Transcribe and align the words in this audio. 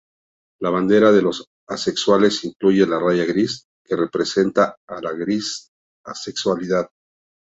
La 0.61 0.71
bandera 0.71 1.11
de 1.11 1.21
los 1.21 1.45
asexuales 1.69 2.43
incluye 2.43 2.87
la 2.87 2.97
raya 2.99 3.23
gris, 3.23 3.67
que 3.85 3.95
representa 3.95 4.75
a 4.87 4.99
la 4.99 5.11
gris-asexualidad. 5.11 6.89